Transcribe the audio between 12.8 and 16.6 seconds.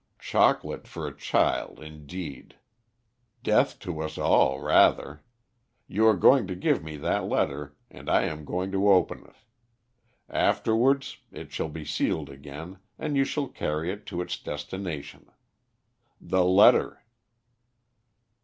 and you shall convey it to its destination. The